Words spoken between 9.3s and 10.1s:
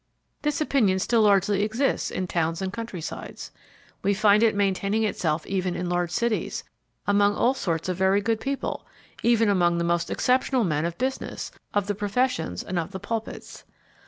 among the most